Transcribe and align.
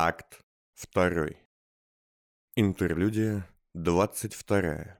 Акт 0.00 0.44
2. 0.94 1.30
Интерлюдия 2.54 3.48
22. 3.74 4.96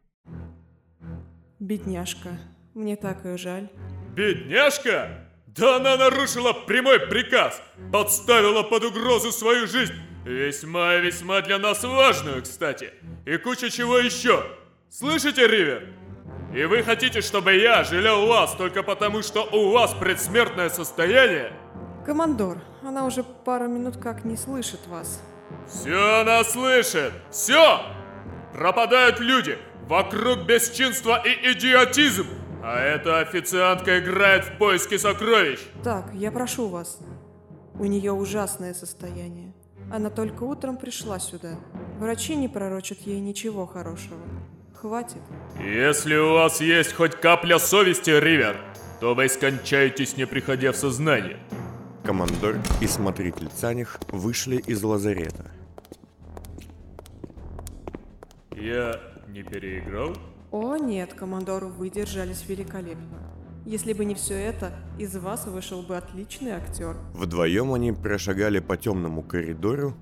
Бедняжка, 1.61 2.31
мне 2.75 2.97
так 2.97 3.25
ее 3.25 3.37
жаль. 3.37 3.71
Бедняжка? 4.17 5.31
Да 5.47 5.77
она 5.77 5.97
нарушила 5.97 6.53
прямой 6.53 6.99
приказ, 6.99 7.63
подставила 7.93 8.65
под 8.65 8.87
угрозу 8.87 9.31
свою 9.31 9.69
жизнь, 9.69 9.95
весьма-весьма 10.25 11.43
для 11.43 11.59
нас 11.59 11.85
важную, 11.85 12.43
кстати, 12.43 12.93
и 13.25 13.37
куча 13.37 13.71
чего 13.71 13.99
еще. 14.01 14.45
Слышите, 14.91 15.47
Ривер? 15.47 15.95
И 16.53 16.65
вы 16.65 16.83
хотите, 16.83 17.21
чтобы 17.21 17.55
я 17.55 17.85
жалел 17.85 18.27
вас 18.27 18.57
только 18.57 18.83
потому, 18.83 19.23
что 19.23 19.45
у 19.45 19.71
вас 19.71 19.95
предсмертное 19.95 20.71
состояние? 20.71 21.53
Командор, 22.09 22.57
она 22.83 23.05
уже 23.05 23.23
пару 23.23 23.69
минут 23.69 23.99
как 23.99 24.25
не 24.25 24.39
слышит 24.39 24.81
вас. 24.87 25.21
Все 25.67 26.23
она 26.23 26.43
слышит! 26.43 27.13
Все! 27.31 27.83
Пропадают 28.55 29.21
люди! 29.21 29.59
Вокруг 29.83 30.47
бесчинство 30.47 31.23
и 31.23 31.53
идиотизм! 31.53 32.27
А 32.65 32.81
эта 32.81 33.19
официантка 33.19 33.99
играет 33.99 34.47
в 34.47 34.57
поиски 34.57 34.97
сокровищ! 34.97 35.59
Так, 35.85 36.07
я 36.15 36.33
прошу 36.33 36.69
вас. 36.69 36.99
У 37.75 37.85
нее 37.85 38.13
ужасное 38.13 38.73
состояние. 38.73 39.53
Она 39.93 40.09
только 40.09 40.45
утром 40.45 40.79
пришла 40.79 41.19
сюда. 41.19 41.57
Врачи 41.99 42.37
не 42.37 42.49
пророчат 42.49 43.01
ей 43.01 43.21
ничего 43.21 43.67
хорошего. 43.67 44.23
Хватит. 44.75 45.21
Если 45.63 46.17
у 46.17 46.33
вас 46.33 46.63
есть 46.63 46.95
хоть 46.95 47.17
капля 47.17 47.59
совести, 47.59 48.09
Ривер, 48.09 48.57
то 48.99 49.15
вы 49.15 49.29
скончаетесь, 49.29 50.17
не 50.17 50.27
приходя 50.27 50.73
в 50.73 50.77
сознание. 50.77 51.39
Командор 52.09 52.57
и 52.81 52.87
смотритель 52.87 53.49
Цаних 53.55 54.01
вышли 54.13 54.57
из 54.57 54.83
лазарета. 54.83 55.51
Я 58.57 58.99
не 59.29 59.43
переиграл? 59.43 60.17
О 60.51 60.79
нет, 60.79 61.13
командор, 61.13 61.67
вы 61.67 61.91
держались 61.91 62.47
великолепно. 62.49 63.19
Если 63.67 63.93
бы 63.93 64.07
не 64.07 64.15
все 64.15 64.33
это, 64.33 64.73
из 64.99 65.15
вас 65.17 65.45
вышел 65.49 65.83
бы 65.83 65.99
отличный 65.99 66.53
актер. 66.53 66.97
Вдвоем 67.13 67.75
они 67.75 67.93
прошагали 67.93 68.61
по 68.61 68.79
темному 68.79 69.23
коридору 69.23 69.93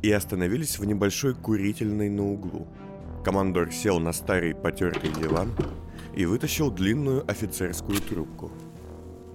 и 0.00 0.10
остановились 0.10 0.78
в 0.78 0.86
небольшой 0.86 1.34
курительной 1.34 2.08
на 2.08 2.24
углу. 2.26 2.68
Командор 3.22 3.70
сел 3.70 4.00
на 4.00 4.14
старый 4.14 4.54
потертый 4.54 5.12
диван 5.12 5.54
и 6.16 6.24
вытащил 6.24 6.70
длинную 6.70 7.30
офицерскую 7.30 8.00
трубку. 8.00 8.50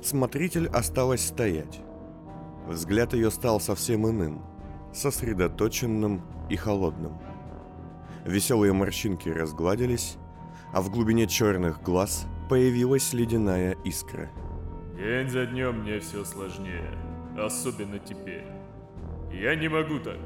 Смотритель 0.01 0.67
осталась 0.69 1.23
стоять. 1.23 1.84
Взгляд 2.67 3.13
ее 3.13 3.29
стал 3.29 3.59
совсем 3.59 4.09
иным, 4.09 4.43
сосредоточенным 4.93 6.21
и 6.49 6.55
холодным. 6.55 7.19
Веселые 8.25 8.73
морщинки 8.73 9.29
разгладились, 9.29 10.17
а 10.73 10.81
в 10.81 10.89
глубине 10.89 11.27
черных 11.27 11.83
глаз 11.83 12.25
появилась 12.49 13.13
ледяная 13.13 13.75
искра. 13.83 14.31
День 14.97 15.29
за 15.29 15.45
днем 15.45 15.81
мне 15.81 15.99
все 15.99 16.25
сложнее, 16.25 16.89
особенно 17.37 17.99
теперь. 17.99 18.47
Я 19.31 19.55
не 19.55 19.67
могу 19.67 19.99
так. 19.99 20.17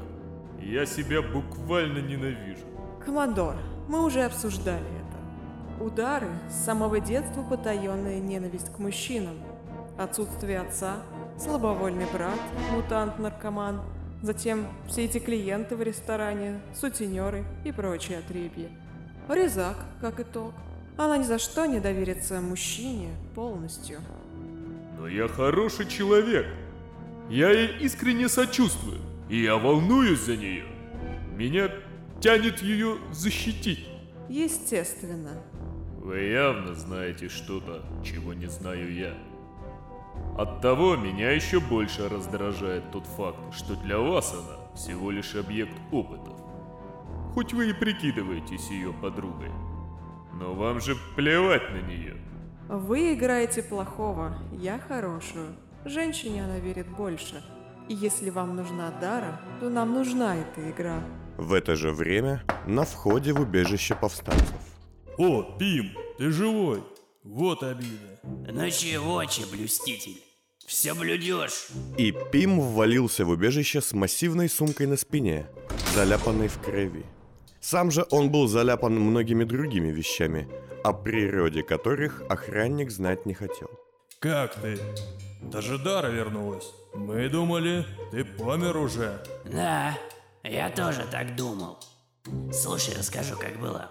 Я 0.60 0.86
себя 0.86 1.20
буквально 1.22 1.98
ненавижу. 1.98 2.64
Командор, 3.04 3.56
мы 3.88 4.04
уже 4.04 4.22
обсуждали 4.22 4.86
это. 4.86 5.84
Удары 5.84 6.28
с 6.48 6.64
самого 6.64 7.00
детства 7.00 7.42
потаенная 7.42 8.20
ненависть 8.20 8.72
к 8.72 8.78
мужчинам. 8.78 9.36
Отсутствие 9.98 10.60
отца, 10.60 10.96
слабовольный 11.40 12.06
брат, 12.12 12.38
мутант-наркоман, 12.72 13.80
затем 14.22 14.66
все 14.86 15.06
эти 15.06 15.18
клиенты 15.18 15.74
в 15.74 15.82
ресторане, 15.82 16.60
сутенеры 16.74 17.44
и 17.64 17.72
прочие 17.72 18.18
отребье. 18.18 18.68
Резак, 19.28 19.76
как 20.00 20.20
итог. 20.20 20.52
Она 20.96 21.16
ни 21.16 21.22
за 21.22 21.38
что 21.38 21.64
не 21.66 21.80
доверится 21.80 22.40
мужчине 22.40 23.14
полностью. 23.34 24.00
Но 24.98 25.08
я 25.08 25.28
хороший 25.28 25.86
человек. 25.86 26.46
Я 27.30 27.50
ей 27.50 27.78
искренне 27.78 28.28
сочувствую, 28.28 28.98
и 29.30 29.42
я 29.42 29.56
волнуюсь 29.56 30.20
за 30.20 30.36
нее. 30.36 30.64
Меня 31.36 31.70
тянет 32.20 32.60
ее 32.60 32.98
защитить. 33.12 33.88
Естественно. 34.28 35.42
Вы 35.98 36.18
явно 36.20 36.74
знаете 36.74 37.28
что-то, 37.28 37.82
чего 38.04 38.34
не 38.34 38.46
знаю 38.46 38.92
я. 38.92 39.14
Оттого 40.36 40.96
меня 40.96 41.32
еще 41.32 41.60
больше 41.60 42.08
раздражает 42.08 42.90
тот 42.92 43.06
факт, 43.06 43.38
что 43.52 43.76
для 43.76 43.98
вас 43.98 44.32
она 44.32 44.74
всего 44.74 45.10
лишь 45.10 45.34
объект 45.34 45.76
опытов. 45.92 46.34
Хоть 47.34 47.52
вы 47.52 47.70
и 47.70 47.72
прикидываетесь 47.72 48.70
ее 48.70 48.92
подругой. 48.92 49.50
Но 50.32 50.54
вам 50.54 50.80
же 50.80 50.96
плевать 51.16 51.70
на 51.70 51.82
нее. 51.82 52.16
Вы 52.68 53.14
играете 53.14 53.62
плохого, 53.62 54.38
я 54.52 54.78
хорошую. 54.78 55.54
Женщине 55.84 56.44
она 56.44 56.58
верит 56.58 56.88
больше. 56.88 57.42
И 57.88 57.94
если 57.94 58.30
вам 58.30 58.56
нужна 58.56 58.90
Дара, 59.00 59.40
то 59.60 59.68
нам 59.68 59.92
нужна 59.92 60.36
эта 60.36 60.70
игра. 60.70 61.02
В 61.36 61.52
это 61.52 61.74
же 61.74 61.90
время 61.90 62.42
на 62.66 62.84
входе 62.84 63.32
в 63.32 63.40
убежище 63.40 63.94
повстанцев. 63.94 64.54
О, 65.18 65.42
Пим, 65.58 65.90
ты 66.16 66.30
живой. 66.30 66.82
Вот 67.22 67.62
обида. 67.62 68.18
Ну 68.22 68.70
чего, 68.70 69.24
че, 69.26 69.46
блюститель? 69.46 70.22
Все 70.66 70.94
блюдешь. 70.94 71.68
И 71.98 72.14
Пим 72.32 72.60
ввалился 72.60 73.24
в 73.24 73.30
убежище 73.30 73.80
с 73.80 73.92
массивной 73.92 74.48
сумкой 74.48 74.86
на 74.86 74.96
спине, 74.96 75.46
заляпанной 75.94 76.48
в 76.48 76.58
крови. 76.62 77.04
Сам 77.60 77.90
же 77.90 78.06
он 78.10 78.30
был 78.30 78.46
заляпан 78.46 78.94
многими 78.94 79.44
другими 79.44 79.90
вещами, 79.90 80.48
о 80.82 80.94
природе 80.94 81.62
которых 81.62 82.22
охранник 82.30 82.90
знать 82.90 83.26
не 83.26 83.34
хотел. 83.34 83.68
Как 84.18 84.54
ты? 84.54 84.78
Даже 85.42 85.76
Дара 85.76 86.08
вернулась. 86.08 86.68
Мы 86.94 87.28
думали, 87.28 87.84
ты 88.10 88.24
помер 88.24 88.76
уже. 88.76 89.22
Да, 89.44 89.98
я 90.42 90.70
тоже 90.70 91.06
так 91.10 91.36
думал. 91.36 91.78
Слушай, 92.52 92.94
расскажу, 92.96 93.36
как 93.36 93.58
было. 93.60 93.90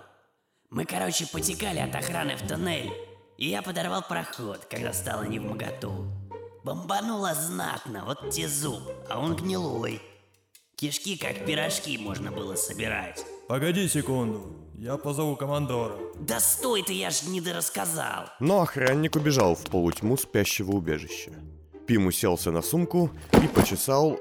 Мы, 0.69 0.85
короче, 0.85 1.27
потекали 1.27 1.79
от 1.79 1.95
охраны 1.95 2.35
в 2.35 2.47
тоннель, 2.47 2.91
и 3.39 3.47
я 3.47 3.61
подорвал 3.61 4.01
проход, 4.01 4.65
когда 4.69 4.91
стало 4.91 5.23
не 5.23 5.39
в 5.39 5.43
моготу. 5.43 6.05
Бомбануло 6.65 7.33
знатно, 7.33 8.03
вот 8.05 8.31
те 8.31 8.49
зуб, 8.49 8.81
а 9.09 9.17
он 9.17 9.37
гнилой. 9.37 10.01
Кишки, 10.75 11.17
как 11.17 11.45
пирожки, 11.45 11.97
можно 11.97 12.31
было 12.31 12.55
собирать. 12.55 13.25
Погоди 13.47 13.87
секунду, 13.87 14.41
я 14.75 14.97
позову 14.97 15.37
командора. 15.37 15.95
Да 16.19 16.41
стой 16.41 16.83
ты, 16.83 16.91
я 16.91 17.11
ж 17.11 17.23
не 17.23 17.39
дорассказал. 17.39 18.25
Но 18.41 18.61
охранник 18.61 19.15
убежал 19.15 19.55
в 19.55 19.63
полутьму 19.63 20.17
спящего 20.17 20.71
убежища. 20.71 21.31
Пим 21.87 22.07
уселся 22.07 22.51
на 22.51 22.61
сумку 22.61 23.09
и 23.41 23.47
почесал... 23.47 24.19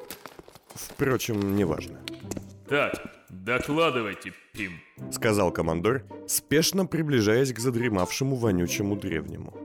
Впрочем, 0.75 1.57
неважно. 1.57 1.99
Так, 2.69 3.18
докладывайте, 3.31 4.33
Пим. 4.53 4.81
Сказал 5.11 5.53
командор, 5.53 6.05
спешно 6.27 6.87
приближаясь 6.87 7.53
к 7.53 7.59
задремавшему 7.59 8.37
вонючему 8.37 8.97
древнему. 8.97 9.57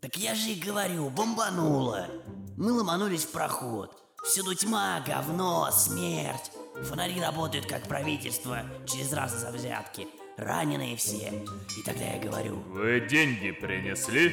Так 0.00 0.16
я 0.16 0.34
же 0.34 0.50
и 0.50 0.60
говорю, 0.60 1.08
бомбануло. 1.10 2.08
Мы 2.56 2.72
ломанулись 2.72 3.24
в 3.24 3.32
проход. 3.32 3.96
Всюду 4.24 4.54
тьма, 4.54 5.02
говно, 5.06 5.70
смерть. 5.70 6.50
Фонари 6.82 7.20
работают 7.20 7.66
как 7.66 7.86
правительство, 7.88 8.62
через 8.86 9.12
раз 9.12 9.40
за 9.40 9.50
взятки. 9.50 10.06
Раненые 10.36 10.96
все. 10.96 11.32
И 11.78 11.82
тогда 11.84 12.04
я 12.04 12.20
говорю, 12.20 12.56
Вы 12.70 13.00
деньги 13.00 13.50
принесли? 13.52 14.32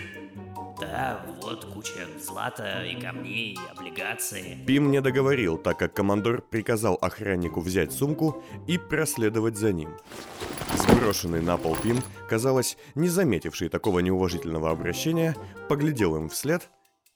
да, 0.80 1.24
вот 1.42 1.66
куча 1.66 2.08
злата 2.20 2.84
и 2.84 3.00
камней, 3.00 3.54
и 3.54 3.60
облигации. 3.78 4.58
Пим 4.66 4.90
не 4.90 5.00
договорил, 5.00 5.58
так 5.58 5.78
как 5.78 5.94
командор 5.94 6.42
приказал 6.42 6.98
охраннику 7.02 7.62
взять 7.62 7.92
сумку 7.92 8.44
и 8.68 8.80
проследовать 8.80 9.58
за 9.58 9.72
ним. 9.74 9.96
Сброшенный 10.76 11.42
на 11.42 11.58
пол 11.58 11.76
Пим, 11.84 12.02
казалось, 12.28 12.78
не 12.96 13.10
заметивший 13.10 13.70
такого 13.70 14.00
неуважительного 14.00 14.72
обращения, 14.72 15.36
поглядел 15.70 16.16
им 16.16 16.30
вслед 16.30 16.70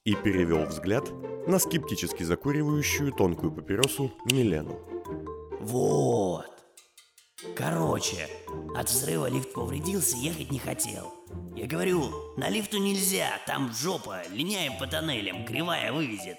и 0.03 0.13
перевел 0.13 0.65
взгляд 0.65 1.09
на 1.47 1.57
скептически 1.57 2.21
закуривающую 2.21 3.11
тонкую 3.13 3.51
папиросу 3.51 4.13
Милену. 4.31 4.79
Вот. 5.61 6.54
Короче, 7.55 8.27
от 8.75 8.89
взрыва 8.89 9.29
лифт 9.29 9.53
повредился, 9.53 10.17
ехать 10.17 10.51
не 10.51 10.59
хотел. 10.59 11.13
Я 11.55 11.67
говорю, 11.67 12.09
на 12.37 12.49
лифту 12.49 12.77
нельзя, 12.77 13.29
там 13.45 13.73
жопа, 13.73 14.21
линяем 14.31 14.77
по 14.77 14.87
тоннелям, 14.87 15.45
кривая 15.45 15.91
вывезет. 15.91 16.37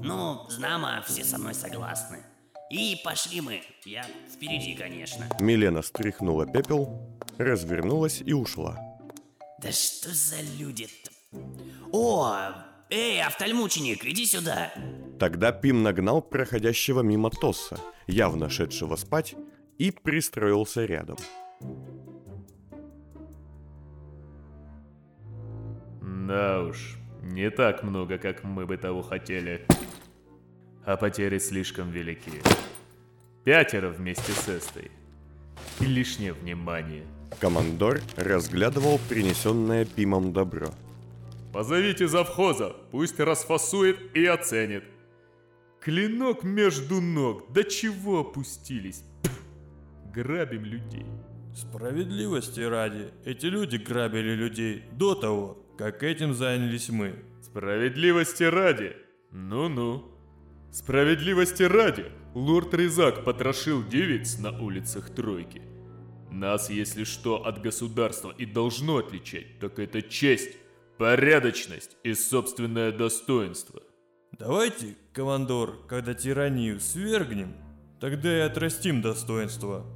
Ну, 0.00 0.46
знамо, 0.48 1.02
все 1.06 1.24
со 1.24 1.38
мной 1.38 1.54
согласны. 1.54 2.24
И 2.70 3.00
пошли 3.02 3.40
мы, 3.40 3.62
я 3.84 4.04
впереди, 4.32 4.74
конечно. 4.74 5.26
Милена 5.40 5.82
стряхнула 5.82 6.46
пепел, 6.46 7.18
развернулась 7.38 8.20
и 8.24 8.32
ушла. 8.32 8.78
Да 9.62 9.72
что 9.72 10.10
за 10.14 10.36
люди-то? 10.58 11.10
О, 11.92 12.52
Эй, 12.90 13.22
офтальмученик, 13.22 14.06
иди 14.06 14.24
сюда! 14.24 14.72
Тогда 15.18 15.52
Пим 15.52 15.82
нагнал 15.82 16.22
проходящего 16.22 17.02
мимо 17.02 17.28
Тосса, 17.28 17.78
явно 18.06 18.48
шедшего 18.48 18.96
спать, 18.96 19.34
и 19.78 19.90
пристроился 19.90 20.84
рядом. 20.84 21.16
Да 26.02 26.62
уж, 26.62 26.98
не 27.22 27.50
так 27.50 27.82
много, 27.82 28.18
как 28.18 28.44
мы 28.44 28.66
бы 28.66 28.76
того 28.76 29.02
хотели. 29.02 29.66
А 30.84 30.96
потери 30.96 31.38
слишком 31.38 31.90
велики. 31.90 32.42
Пятеро 33.44 33.88
вместе 33.88 34.32
с 34.32 34.48
Эстой. 34.48 34.90
И 35.80 35.84
лишнее 35.84 36.32
внимание. 36.32 37.06
Командор 37.40 38.00
разглядывал 38.16 38.98
принесенное 39.08 39.84
Пимом 39.84 40.32
добро. 40.32 40.68
Позовите 41.52 42.08
завхоза, 42.08 42.76
пусть 42.90 43.18
расфасует 43.20 44.14
и 44.14 44.26
оценит. 44.26 44.84
Клинок 45.80 46.42
между 46.42 47.00
ног, 47.00 47.52
до 47.52 47.64
чего 47.64 48.20
опустились? 48.20 49.02
Пф, 49.22 49.37
грабим 50.12 50.64
людей. 50.64 51.06
Справедливости 51.54 52.60
ради, 52.60 53.10
эти 53.24 53.46
люди 53.46 53.76
грабили 53.76 54.34
людей 54.34 54.84
до 54.92 55.14
того, 55.14 55.66
как 55.76 56.02
этим 56.02 56.34
занялись 56.34 56.88
мы. 56.88 57.14
Справедливости 57.42 58.44
ради. 58.44 58.96
Ну-ну. 59.32 60.04
Справедливости 60.70 61.62
ради, 61.62 62.06
лорд 62.34 62.74
Резак 62.74 63.24
потрошил 63.24 63.82
девиц 63.86 64.38
на 64.38 64.50
улицах 64.60 65.10
Тройки. 65.10 65.62
Нас, 66.30 66.68
если 66.68 67.04
что, 67.04 67.46
от 67.46 67.62
государства 67.62 68.34
и 68.36 68.44
должно 68.44 68.98
отличать, 68.98 69.58
так 69.60 69.78
это 69.78 70.02
честь, 70.02 70.56
порядочность 70.98 71.96
и 72.04 72.12
собственное 72.14 72.92
достоинство. 72.92 73.82
Давайте, 74.32 74.96
командор, 75.12 75.86
когда 75.88 76.14
тиранию 76.14 76.80
свергнем, 76.80 77.56
тогда 77.98 78.36
и 78.36 78.40
отрастим 78.40 79.00
достоинство. 79.00 79.86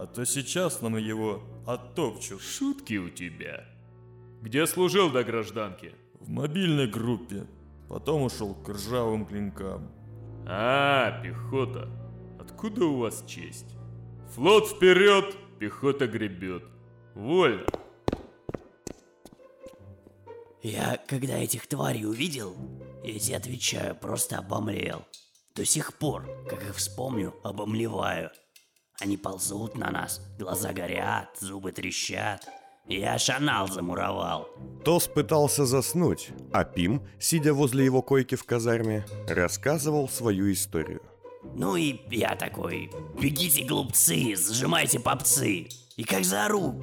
А 0.00 0.06
то 0.06 0.24
сейчас 0.24 0.80
нам 0.80 0.96
его 0.96 1.42
оттопчут. 1.66 2.40
Шутки 2.40 2.98
у 2.98 3.10
тебя. 3.10 3.64
Где 4.40 4.64
служил 4.68 5.10
до 5.10 5.24
гражданки? 5.24 5.92
В 6.20 6.30
мобильной 6.30 6.86
группе. 6.86 7.48
Потом 7.88 8.22
ушел 8.22 8.54
к 8.54 8.68
ржавым 8.68 9.26
клинкам. 9.26 9.90
А, 10.46 11.20
пехота. 11.20 11.90
Откуда 12.38 12.84
у 12.84 12.98
вас 12.98 13.24
честь? 13.26 13.74
Флот 14.36 14.68
вперед, 14.68 15.34
пехота 15.58 16.06
гребет. 16.06 16.62
Вольно. 17.16 17.66
Я, 20.62 21.02
когда 21.08 21.38
этих 21.38 21.66
тварей 21.66 22.06
увидел, 22.06 22.54
я 23.02 23.18
тебе 23.18 23.36
отвечаю, 23.36 23.96
просто 23.96 24.38
обомлел. 24.38 25.04
До 25.56 25.64
сих 25.64 25.92
пор, 25.94 26.24
как 26.48 26.62
их 26.62 26.76
вспомню, 26.76 27.34
обомлеваю. 27.42 28.30
Они 29.00 29.16
ползут 29.16 29.76
на 29.76 29.90
нас, 29.90 30.20
глаза 30.38 30.72
горят, 30.72 31.28
зубы 31.40 31.70
трещат. 31.70 32.48
Я 32.88 33.18
шанал 33.18 33.68
замуровал. 33.68 34.48
Тос 34.84 35.06
пытался 35.06 35.66
заснуть, 35.66 36.30
а 36.52 36.64
Пим, 36.64 37.06
сидя 37.20 37.54
возле 37.54 37.84
его 37.84 38.02
койки 38.02 38.34
в 38.34 38.44
казарме, 38.44 39.06
рассказывал 39.28 40.08
свою 40.08 40.50
историю. 40.52 41.02
Ну 41.54 41.76
и 41.76 42.00
я 42.10 42.34
такой, 42.34 42.90
бегите, 43.20 43.64
глупцы, 43.64 44.34
сжимайте 44.34 44.98
попцы. 44.98 45.68
И 45.96 46.02
как 46.02 46.24
заору, 46.24 46.82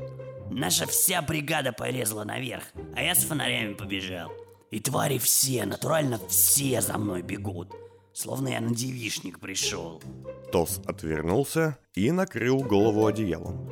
наша 0.50 0.85
вся 0.88 1.21
бригада 1.21 1.73
полезла 1.73 2.23
наверх, 2.23 2.63
а 2.95 3.01
я 3.01 3.13
с 3.13 3.25
фонарями 3.25 3.73
побежал. 3.73 4.31
И 4.71 4.79
твари 4.79 5.17
все, 5.17 5.65
натурально 5.65 6.19
все 6.29 6.79
за 6.81 6.97
мной 6.97 7.23
бегут. 7.23 7.73
Словно 8.15 8.47
я 8.47 8.62
на 8.62 8.73
девишник 8.73 9.41
пришел. 9.41 10.01
Тос 10.50 10.79
отвернулся 10.88 11.77
и 11.95 12.12
накрыл 12.12 12.59
голову 12.63 13.06
одеялом. 13.07 13.69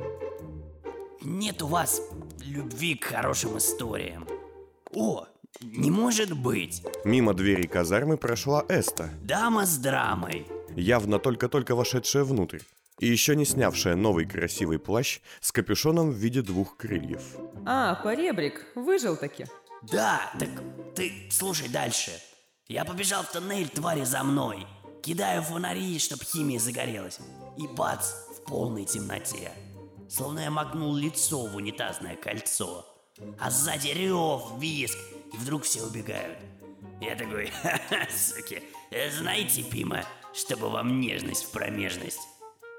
Нет 1.22 1.62
у 1.62 1.66
вас 1.66 2.02
любви 2.44 2.94
к 2.94 3.04
хорошим 3.04 3.56
историям. 3.56 4.28
О, 4.92 5.26
не 5.62 5.90
может 5.90 6.38
быть. 6.38 6.82
Мимо 7.06 7.32
двери 7.32 7.66
казармы 7.66 8.18
прошла 8.18 8.62
Эста, 8.68 9.08
Дама 9.22 9.64
с 9.64 9.78
драмой. 9.78 10.46
явно 10.76 11.18
только-только 11.18 11.74
вошедшая 11.74 12.24
внутрь, 12.24 12.60
и 12.98 13.06
еще 13.06 13.36
не 13.36 13.46
снявшая 13.46 13.96
новый 13.96 14.26
красивый 14.26 14.78
плащ 14.78 15.20
с 15.40 15.52
капюшоном 15.52 16.10
в 16.10 16.16
виде 16.16 16.42
двух 16.42 16.76
крыльев. 16.76 17.22
А, 17.64 17.94
поребрик, 17.94 18.66
выжил 18.74 19.16
таки. 19.16 19.46
Да, 19.90 20.30
так 20.38 20.50
ты 20.94 21.12
слушай 21.30 21.68
дальше. 21.70 22.10
Я 22.68 22.86
побежал 22.86 23.22
в 23.22 23.30
тоннель, 23.30 23.68
твари 23.68 24.04
за 24.04 24.22
мной. 24.24 24.66
Кидаю 25.02 25.42
фонари, 25.42 25.98
чтоб 25.98 26.22
химия 26.22 26.58
загорелась. 26.58 27.18
И 27.58 27.66
бац, 27.66 28.12
в 28.36 28.44
полной 28.46 28.86
темноте. 28.86 29.52
Словно 30.08 30.40
я 30.40 30.50
макнул 30.50 30.94
лицо 30.94 31.44
в 31.44 31.56
унитазное 31.56 32.16
кольцо. 32.16 32.86
А 33.38 33.50
сзади 33.50 33.88
рев, 33.88 34.58
виск, 34.58 34.96
и 35.32 35.36
вдруг 35.36 35.64
все 35.64 35.82
убегают. 35.82 36.38
Я 37.02 37.14
такой, 37.16 37.50
ха-ха, 37.62 38.06
суки, 38.10 38.62
знаете, 39.18 39.62
Пима, 39.62 40.04
чтобы 40.32 40.70
вам 40.70 41.00
нежность 41.00 41.44
в 41.44 41.50
промежность. 41.50 42.20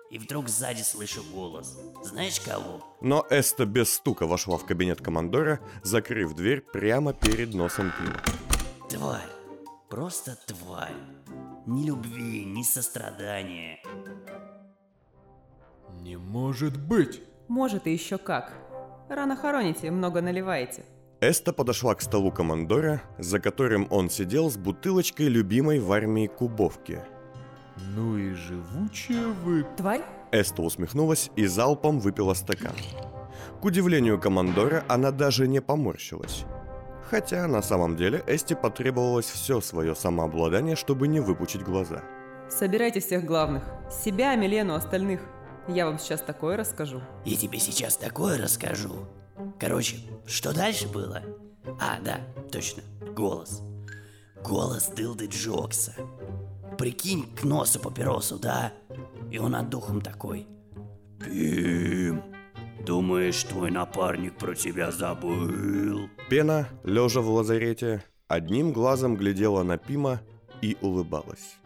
И 0.10 0.18
вдруг 0.18 0.50
сзади 0.50 0.82
слышу 0.82 1.24
голос. 1.32 1.78
Знаешь 2.04 2.40
кого? 2.40 2.84
Но 3.02 3.24
Эста 3.30 3.66
без 3.66 3.94
стука 3.94 4.26
вошла 4.26 4.58
в 4.58 4.66
кабинет 4.66 5.00
командора, 5.00 5.60
закрыв 5.84 6.34
дверь 6.34 6.62
прямо 6.62 7.14
перед 7.14 7.54
носом 7.54 7.92
Пима. 8.00 8.24
Тварь. 8.90 9.35
Просто 9.90 10.36
тварь. 10.48 10.96
Ни 11.68 11.86
любви, 11.86 12.44
ни 12.44 12.64
сострадания. 12.64 13.80
Не 16.02 16.18
может 16.18 16.78
быть. 16.78 17.22
Может 17.48 17.86
и 17.86 17.94
еще 17.94 18.18
как. 18.18 18.54
Рано 19.10 19.36
хороните, 19.36 19.92
много 19.92 20.22
наливаете. 20.22 20.86
Эста 21.22 21.54
подошла 21.54 21.94
к 21.94 22.02
столу 22.02 22.32
командора, 22.32 23.04
за 23.20 23.40
которым 23.40 23.88
он 23.92 24.10
сидел 24.10 24.50
с 24.50 24.58
бутылочкой 24.58 25.28
любимой 25.28 25.80
в 25.80 25.92
армии 25.92 26.28
кубовки. 26.28 27.00
Ну 27.96 28.18
и 28.18 28.34
живучая 28.34 29.28
вы. 29.28 29.66
Тварь? 29.78 30.02
Эста 30.32 30.64
усмехнулась 30.64 31.30
и 31.36 31.46
залпом 31.46 32.00
выпила 32.00 32.34
стакан. 32.34 32.74
К 33.62 33.66
удивлению 33.66 34.20
командора, 34.20 34.84
она 34.88 35.12
даже 35.12 35.48
не 35.48 35.62
поморщилась. 35.62 36.46
Хотя 37.10 37.48
на 37.48 37.62
самом 37.62 37.96
деле 37.96 38.24
Эсте 38.28 38.56
потребовалось 38.56 39.26
все 39.26 39.62
свое 39.62 39.96
самообладание, 39.96 40.76
чтобы 40.76 41.08
не 41.08 41.20
выпучить 41.20 41.62
глаза. 41.62 42.04
Собирайте 42.50 43.00
всех 43.00 43.26
главных. 43.26 43.64
Себя, 44.04 44.36
Милену, 44.36 44.76
остальных. 44.76 45.22
Я 45.68 45.86
вам 45.86 46.00
сейчас 46.00 46.22
такое 46.22 46.58
расскажу. 46.58 47.02
Я 47.24 47.38
тебе 47.38 47.60
сейчас 47.60 47.98
такое 47.98 48.42
расскажу. 48.42 48.94
Короче, 49.60 49.98
что 50.26 50.54
дальше 50.54 50.88
было? 50.88 51.22
А, 51.80 52.00
да, 52.04 52.22
точно, 52.52 52.84
голос. 53.16 53.62
Голос 54.44 54.88
Дылды 54.88 55.28
Джокса. 55.28 55.94
Прикинь 56.78 57.36
к 57.36 57.44
носу 57.44 57.80
папиросу, 57.80 58.38
да? 58.38 58.74
И 59.32 59.40
он 59.40 59.52
над 59.52 59.70
духом 59.70 60.02
такой. 60.02 60.48
Пим, 61.20 62.22
думаешь, 62.80 63.44
твой 63.44 63.72
напарник 63.72 64.36
про 64.38 64.56
тебя 64.56 64.92
забыл? 64.92 66.10
Пена, 66.30 66.68
лежа 66.84 67.22
в 67.22 67.30
лазарете, 67.30 68.04
одним 68.28 68.74
глазом 68.74 69.16
глядела 69.16 69.64
на 69.64 69.78
Пима 69.78 70.22
и 70.62 70.78
улыбалась. 70.82 71.58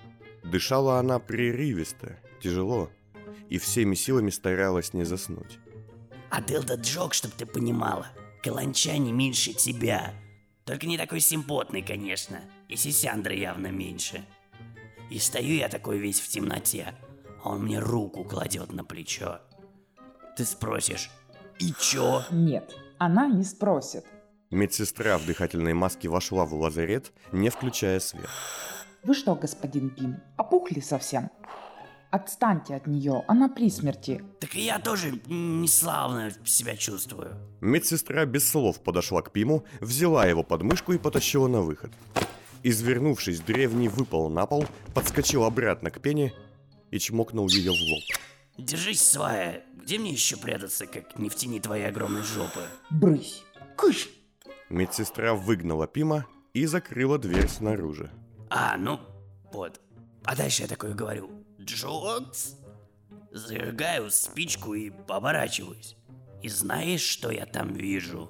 Дышала 0.43 0.99
она 0.99 1.19
прерывисто, 1.19 2.17
тяжело, 2.41 2.89
и 3.49 3.57
всеми 3.57 3.95
силами 3.95 4.29
старалась 4.29 4.93
не 4.93 5.03
заснуть. 5.03 5.59
А 6.29 6.41
Дылда 6.41 6.75
Джок, 6.75 7.13
чтоб 7.13 7.31
ты 7.31 7.45
понимала, 7.45 8.07
каланча 8.43 8.97
не 8.97 9.11
меньше 9.11 9.53
тебя. 9.53 10.13
Только 10.65 10.85
не 10.85 10.97
такой 10.97 11.19
симпотный, 11.19 11.81
конечно. 11.81 12.41
И 12.67 12.75
Сисяндры 12.75 13.33
явно 13.33 13.67
меньше. 13.67 14.23
И 15.09 15.17
стою 15.17 15.55
я 15.55 15.69
такой 15.69 15.97
весь 15.97 16.19
в 16.19 16.27
темноте, 16.27 16.93
а 17.43 17.49
он 17.49 17.63
мне 17.63 17.79
руку 17.79 18.23
кладет 18.23 18.71
на 18.71 18.83
плечо. 18.83 19.41
Ты 20.39 20.45
спросишь, 20.45 21.11
и 21.59 21.73
чё? 21.77 22.23
Нет, 22.31 22.73
она 22.97 23.27
не 23.27 23.43
спросит. 23.43 24.05
Медсестра 24.51 25.17
в 25.17 25.25
дыхательной 25.25 25.73
маске 25.73 26.07
вошла 26.07 26.45
в 26.45 26.53
лазарет, 26.53 27.11
не 27.33 27.49
включая 27.49 27.99
свет. 27.99 28.29
Вы 29.03 29.15
что, 29.15 29.35
господин 29.35 29.89
Пим, 29.89 30.21
опухли 30.37 30.79
совсем? 30.79 31.29
Отстаньте 32.09 32.75
от 32.75 32.87
нее, 32.87 33.25
она 33.27 33.49
при 33.49 33.69
смерти. 33.69 34.23
Так 34.39 34.55
и 34.55 34.61
я 34.61 34.79
тоже 34.79 35.19
неславно 35.27 36.31
себя 36.45 36.77
чувствую. 36.77 37.35
Медсестра 37.59 38.23
без 38.23 38.49
слов 38.49 38.81
подошла 38.81 39.21
к 39.21 39.33
Пиму, 39.33 39.65
взяла 39.81 40.25
его 40.25 40.43
под 40.43 40.63
мышку 40.63 40.93
и 40.93 40.97
потащила 40.97 41.49
на 41.49 41.59
выход. 41.59 41.91
Извернувшись, 42.63 43.41
древний 43.41 43.89
выпал 43.89 44.29
на 44.29 44.45
пол, 44.45 44.65
подскочил 44.93 45.43
обратно 45.43 45.91
к 45.91 45.99
Пене 45.99 46.31
и 46.91 46.97
чмокнул 46.97 47.49
ее 47.49 47.71
в 47.71 47.81
лоб. 47.81 48.18
Держись, 48.59 49.01
свая. 49.01 49.63
Где 49.73 49.97
мне 49.97 50.11
еще 50.11 50.37
прятаться, 50.37 50.85
как 50.85 51.17
не 51.17 51.29
в 51.29 51.35
тени 51.35 51.59
твоей 51.59 51.87
огромной 51.87 52.23
жопы? 52.23 52.61
Брысь. 52.89 53.43
Кыш! 53.75 54.09
Медсестра 54.69 55.33
выгнала 55.33 55.87
Пима 55.87 56.25
и 56.53 56.65
закрыла 56.65 57.17
дверь 57.17 57.47
снаружи. 57.47 58.11
А, 58.49 58.77
ну, 58.77 58.99
вот. 59.51 59.79
А 60.25 60.35
дальше 60.35 60.63
я 60.63 60.67
такой 60.67 60.93
говорю, 60.93 61.31
Джокс. 61.59 62.57
Зажигаю 63.31 64.11
спичку 64.11 64.73
и 64.73 64.89
поворачиваюсь. 64.89 65.95
И 66.41 66.49
знаешь, 66.49 67.01
что 67.01 67.31
я 67.31 67.45
там 67.45 67.73
вижу? 67.73 68.29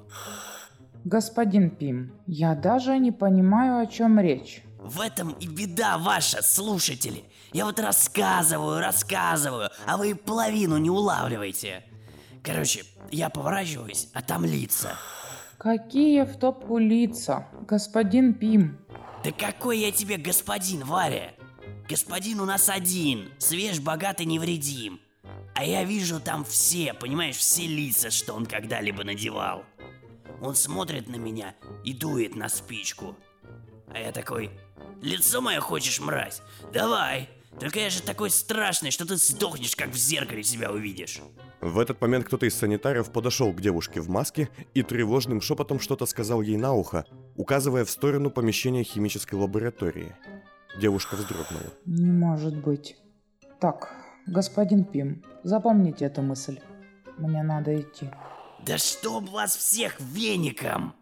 Господин 1.05 1.69
Пим, 1.71 2.13
я 2.27 2.53
даже 2.55 2.97
не 2.99 3.11
понимаю, 3.11 3.81
о 3.81 3.87
чем 3.87 4.19
речь. 4.19 4.63
В 4.79 5.01
этом 5.01 5.33
и 5.33 5.47
беда 5.47 5.97
ваша, 5.97 6.41
слушатели. 6.41 7.25
Я 7.51 7.65
вот 7.65 7.79
рассказываю, 7.81 8.79
рассказываю, 8.79 9.69
а 9.85 9.97
вы 9.97 10.15
половину 10.15 10.77
не 10.77 10.89
улавливаете. 10.89 11.83
Короче, 12.41 12.85
я 13.11 13.29
поворачиваюсь, 13.29 14.07
а 14.13 14.21
там 14.21 14.45
лица. 14.45 14.97
Какие 15.57 16.23
в 16.23 16.37
топку 16.37 16.77
лица, 16.77 17.49
господин 17.67 18.33
Пим? 18.33 18.77
Да 19.21 19.33
какой 19.33 19.79
я 19.79 19.91
тебе 19.91 20.15
господин, 20.15 20.85
Варя? 20.85 21.33
Господин 21.89 22.39
у 22.39 22.45
нас 22.45 22.69
один, 22.69 23.29
свеж, 23.37 23.81
богатый, 23.81 24.25
невредим. 24.25 25.01
А 25.55 25.65
я 25.65 25.83
вижу 25.83 26.21
там 26.21 26.45
все, 26.45 26.93
понимаешь, 26.93 27.35
все 27.35 27.67
лица, 27.67 28.11
что 28.11 28.33
он 28.33 28.45
когда-либо 28.45 29.03
надевал. 29.03 29.65
Он 30.41 30.55
смотрит 30.55 31.09
на 31.09 31.17
меня 31.17 31.53
и 31.83 31.91
дует 31.91 32.37
на 32.37 32.47
спичку. 32.47 33.17
А 33.93 33.99
я 33.99 34.11
такой, 34.11 34.51
лицо 35.01 35.41
мое 35.41 35.59
хочешь, 35.59 35.99
мразь? 35.99 36.41
Давай, 36.73 37.29
только 37.59 37.79
я 37.79 37.89
же 37.89 38.01
такой 38.01 38.29
страшный, 38.29 38.91
что 38.91 39.05
ты 39.05 39.17
сдохнешь, 39.17 39.75
как 39.75 39.89
в 39.89 39.97
зеркале 39.97 40.43
себя 40.43 40.71
увидишь. 40.71 41.21
В 41.61 41.77
этот 41.79 41.99
момент 41.99 42.25
кто-то 42.25 42.45
из 42.45 42.55
санитаров 42.55 43.11
подошел 43.11 43.51
к 43.51 43.61
девушке 43.61 43.99
в 43.99 44.09
маске 44.09 44.49
и 44.73 44.81
тревожным 44.81 45.41
шепотом 45.41 45.79
что-то 45.79 46.05
сказал 46.05 46.41
ей 46.41 46.57
на 46.57 46.73
ухо, 46.73 47.05
указывая 47.35 47.83
в 47.83 47.89
сторону 47.89 48.29
помещения 48.29 48.83
химической 48.83 49.35
лаборатории. 49.35 50.15
Девушка 50.79 51.15
вздрогнула. 51.15 51.73
Не 51.85 52.11
может 52.11 52.55
быть. 52.55 52.95
Так, 53.59 53.91
господин 54.25 54.85
Пим, 54.85 55.23
запомните 55.43 56.05
эту 56.05 56.21
мысль. 56.21 56.59
Мне 57.17 57.43
надо 57.43 57.77
идти. 57.81 58.09
Да 58.65 58.77
чтоб 58.77 59.29
вас 59.29 59.55
всех 59.55 59.99
веником! 59.99 60.93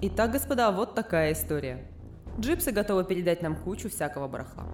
Итак, 0.00 0.32
господа, 0.32 0.70
вот 0.70 0.94
такая 0.94 1.32
история. 1.32 1.88
Джипсы 2.38 2.72
готовы 2.72 3.04
передать 3.04 3.42
нам 3.42 3.54
кучу 3.54 3.88
всякого 3.88 4.28
барахла. 4.28 4.64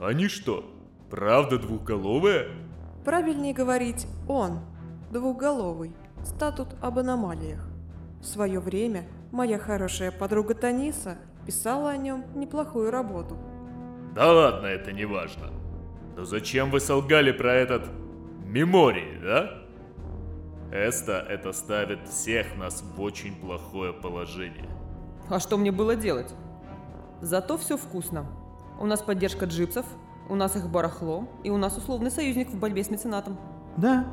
Они 0.00 0.26
что, 0.28 0.64
правда 1.10 1.58
двухголовые? 1.58 2.48
Правильнее 3.04 3.52
говорить 3.52 4.06
«он», 4.26 4.60
двухголовый, 5.12 5.92
статут 6.24 6.68
об 6.80 6.98
аномалиях. 6.98 7.68
В 8.20 8.24
свое 8.24 8.58
время 8.58 9.06
моя 9.30 9.58
хорошая 9.58 10.10
подруга 10.10 10.54
Таниса 10.54 11.18
писала 11.46 11.90
о 11.90 11.96
нем 11.96 12.24
неплохую 12.34 12.90
работу. 12.90 13.36
Да 14.14 14.32
ладно, 14.32 14.66
это 14.66 14.92
не 14.92 15.04
важно. 15.04 15.50
Но 16.16 16.24
зачем 16.24 16.70
вы 16.70 16.80
солгали 16.80 17.32
про 17.32 17.52
этот 17.52 17.86
меморий, 18.46 19.18
да? 19.22 19.63
Эста 20.74 21.24
это 21.28 21.52
ставит 21.52 22.08
всех 22.08 22.56
нас 22.56 22.82
в 22.82 23.00
очень 23.00 23.36
плохое 23.36 23.92
положение. 23.92 24.68
А 25.28 25.38
что 25.38 25.56
мне 25.56 25.70
было 25.70 25.94
делать? 25.94 26.34
Зато 27.20 27.56
все 27.58 27.76
вкусно. 27.76 28.26
У 28.80 28.86
нас 28.86 29.00
поддержка 29.00 29.44
джипсов, 29.44 29.86
у 30.28 30.34
нас 30.34 30.56
их 30.56 30.68
барахло, 30.68 31.28
и 31.44 31.50
у 31.50 31.56
нас 31.58 31.76
условный 31.76 32.10
союзник 32.10 32.50
в 32.50 32.58
борьбе 32.58 32.82
с 32.82 32.90
меценатом. 32.90 33.38
Да, 33.76 34.04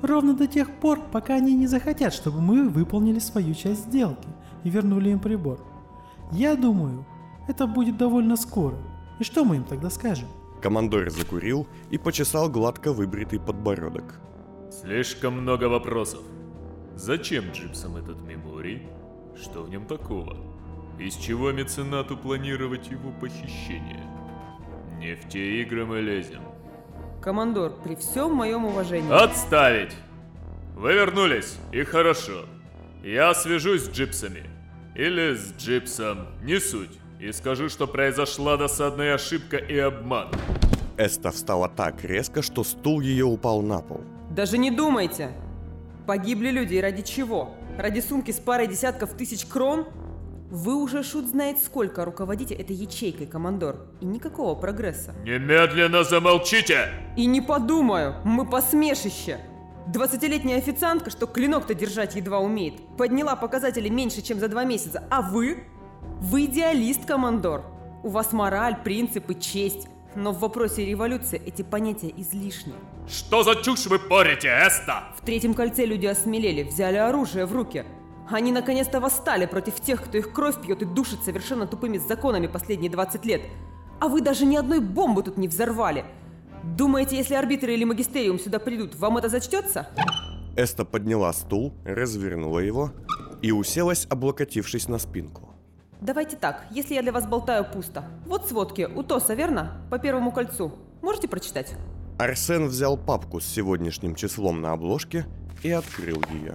ровно 0.00 0.32
до 0.32 0.46
тех 0.46 0.70
пор, 0.80 0.98
пока 1.12 1.34
они 1.34 1.54
не 1.54 1.66
захотят, 1.66 2.14
чтобы 2.14 2.40
мы 2.40 2.70
выполнили 2.70 3.18
свою 3.18 3.52
часть 3.52 3.84
сделки 3.84 4.28
и 4.64 4.70
вернули 4.70 5.10
им 5.10 5.20
прибор. 5.20 5.60
Я 6.32 6.56
думаю, 6.56 7.04
это 7.48 7.66
будет 7.66 7.98
довольно 7.98 8.36
скоро. 8.36 8.78
И 9.18 9.24
что 9.24 9.44
мы 9.44 9.56
им 9.56 9.64
тогда 9.64 9.90
скажем? 9.90 10.28
Командор 10.62 11.10
закурил 11.10 11.66
и 11.90 11.98
почесал 11.98 12.48
гладко 12.48 12.94
выбритый 12.94 13.38
подбородок. 13.38 14.22
Слишком 14.70 15.40
много 15.40 15.64
вопросов. 15.64 16.20
Зачем 16.94 17.52
Джипсам 17.52 17.96
этот 17.96 18.20
меморий? 18.20 18.86
Что 19.34 19.62
в 19.62 19.70
нем 19.70 19.86
такого? 19.86 20.36
Из 20.98 21.14
чего 21.16 21.52
меценату 21.52 22.18
планировать 22.18 22.90
его 22.90 23.10
похищение? 23.12 24.04
Не 24.98 25.14
в 25.14 25.26
те 25.28 25.62
игры 25.62 25.86
мы 25.86 26.00
лезем. 26.00 26.42
Командор, 27.22 27.72
при 27.82 27.94
всем 27.96 28.34
моем 28.34 28.66
уважении... 28.66 29.10
Отставить! 29.10 29.94
Вы 30.76 30.92
вернулись, 30.92 31.56
и 31.72 31.82
хорошо. 31.82 32.44
Я 33.02 33.32
свяжусь 33.32 33.84
с 33.84 33.90
Джипсами. 33.90 34.44
Или 34.94 35.34
с 35.34 35.54
Джипсом, 35.56 36.26
не 36.42 36.60
суть. 36.60 36.98
И 37.20 37.32
скажу, 37.32 37.70
что 37.70 37.86
произошла 37.86 38.58
досадная 38.58 39.14
ошибка 39.14 39.56
и 39.56 39.78
обман. 39.78 40.28
Эста 40.98 41.30
встала 41.30 41.68
так 41.68 42.04
резко, 42.04 42.42
что 42.42 42.64
стул 42.64 43.00
ее 43.00 43.24
упал 43.24 43.62
на 43.62 43.80
пол. 43.80 44.04
Даже 44.38 44.56
не 44.56 44.70
думайте! 44.70 45.32
Погибли 46.06 46.50
люди, 46.50 46.74
и 46.74 46.80
ради 46.80 47.02
чего? 47.02 47.56
Ради 47.76 47.98
сумки 47.98 48.30
с 48.30 48.36
парой 48.36 48.68
десятков 48.68 49.14
тысяч 49.14 49.44
крон? 49.44 49.88
Вы 50.48 50.76
уже 50.76 51.02
шут 51.02 51.26
знает 51.26 51.58
сколько 51.58 52.04
руководите 52.04 52.54
этой 52.54 52.76
ячейкой, 52.76 53.26
командор. 53.26 53.88
И 54.00 54.04
никакого 54.04 54.54
прогресса. 54.54 55.12
Немедленно 55.24 56.04
замолчите! 56.04 56.88
И 57.16 57.26
не 57.26 57.40
подумаю, 57.40 58.14
мы 58.22 58.48
посмешище. 58.48 59.40
Двадцатилетняя 59.88 60.58
официантка, 60.58 61.10
что 61.10 61.26
клинок-то 61.26 61.74
держать 61.74 62.14
едва 62.14 62.38
умеет, 62.38 62.74
подняла 62.96 63.34
показатели 63.34 63.88
меньше, 63.88 64.22
чем 64.22 64.38
за 64.38 64.46
два 64.46 64.62
месяца. 64.62 65.02
А 65.10 65.20
вы? 65.20 65.64
Вы 66.20 66.44
идеалист, 66.44 67.04
командор. 67.06 67.64
У 68.04 68.10
вас 68.10 68.32
мораль, 68.32 68.76
принципы, 68.84 69.34
честь. 69.34 69.88
Но 70.18 70.32
в 70.32 70.40
вопросе 70.40 70.84
революции 70.84 71.40
эти 71.46 71.62
понятия 71.62 72.12
излишни. 72.16 72.72
Что 73.06 73.44
за 73.44 73.54
чушь 73.54 73.86
вы 73.86 74.00
порите, 74.00 74.48
Эста? 74.48 75.04
В 75.16 75.24
третьем 75.24 75.54
кольце 75.54 75.86
люди 75.86 76.06
осмелели, 76.06 76.64
взяли 76.64 76.96
оружие 76.96 77.46
в 77.46 77.52
руки. 77.52 77.84
Они 78.28 78.50
наконец-то 78.50 78.98
восстали 78.98 79.46
против 79.46 79.80
тех, 79.80 80.02
кто 80.02 80.18
их 80.18 80.32
кровь 80.32 80.60
пьет 80.60 80.82
и 80.82 80.86
душит 80.86 81.22
совершенно 81.22 81.68
тупыми 81.68 81.98
законами 81.98 82.48
последние 82.48 82.90
20 82.90 83.24
лет. 83.26 83.42
А 84.00 84.08
вы 84.08 84.20
даже 84.20 84.44
ни 84.44 84.56
одной 84.56 84.80
бомбы 84.80 85.22
тут 85.22 85.38
не 85.38 85.46
взорвали. 85.46 86.04
Думаете, 86.64 87.16
если 87.16 87.34
арбитры 87.34 87.72
или 87.74 87.84
магистериум 87.84 88.40
сюда 88.40 88.58
придут, 88.58 88.96
вам 88.96 89.18
это 89.18 89.28
зачтется? 89.28 89.88
Эста 90.56 90.84
подняла 90.84 91.32
стул, 91.32 91.72
развернула 91.84 92.58
его 92.58 92.90
и 93.40 93.52
уселась, 93.52 94.08
облокотившись 94.10 94.88
на 94.88 94.98
спинку. 94.98 95.47
Давайте 96.00 96.36
так, 96.36 96.64
если 96.70 96.94
я 96.94 97.02
для 97.02 97.10
вас 97.10 97.26
болтаю 97.26 97.64
пусто. 97.64 98.04
Вот 98.24 98.48
сводки, 98.48 98.82
УТОСа, 98.82 99.34
верно? 99.34 99.72
По 99.90 99.98
первому 99.98 100.30
кольцу. 100.30 100.72
Можете 101.02 101.26
прочитать? 101.26 101.74
Арсен 102.18 102.68
взял 102.68 102.96
папку 102.96 103.40
с 103.40 103.44
сегодняшним 103.44 104.14
числом 104.14 104.60
на 104.60 104.72
обложке 104.72 105.26
и 105.64 105.70
открыл 105.72 106.22
ее. 106.32 106.54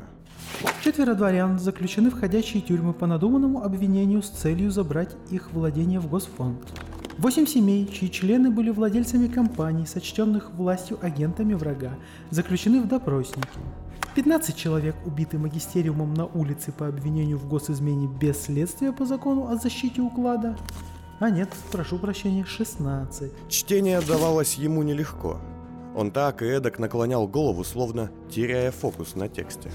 Четверо 0.82 1.14
дворян 1.14 1.60
заключены 1.60 2.10
в 2.10 2.20
ходячие 2.20 2.62
тюрьмы 2.62 2.94
по 2.94 3.06
надуманному 3.06 3.64
обвинению 3.64 4.24
с 4.24 4.30
целью 4.30 4.72
забрать 4.72 5.14
их 5.30 5.52
владение 5.52 6.00
в 6.00 6.08
Госфонд. 6.08 6.62
Восемь 7.18 7.46
семей, 7.46 7.86
чьи 7.88 8.10
члены 8.10 8.50
были 8.50 8.70
владельцами 8.70 9.28
компаний, 9.28 9.86
сочтенных 9.86 10.52
властью 10.52 11.00
агентами 11.02 11.54
врага, 11.54 11.92
заключены 12.30 12.82
в 12.82 12.88
допросники. 12.88 13.60
15 14.16 14.56
человек 14.56 14.96
убиты 15.06 15.40
магистериумом 15.40 16.14
на 16.14 16.28
улице 16.28 16.72
по 16.72 16.88
обвинению 16.88 17.40
в 17.40 17.48
госизмене 17.48 18.08
без 18.08 18.44
следствия 18.44 18.92
по 18.92 19.06
закону 19.06 19.48
о 19.48 19.56
защите 19.56 20.02
уклада. 20.02 20.56
А 21.20 21.32
нет, 21.32 21.50
прошу 21.72 21.98
прощения, 21.98 22.46
16. 22.46 23.32
Чтение 23.50 24.02
давалось 24.02 24.54
ему 24.56 24.84
нелегко. 24.84 25.40
Он 25.96 26.12
так 26.12 26.44
и 26.44 26.46
эдак 26.46 26.78
наклонял 26.78 27.28
голову, 27.28 27.64
словно 27.64 28.12
теряя 28.30 28.72
фокус 28.72 29.16
на 29.16 29.30
тексте. 29.30 29.72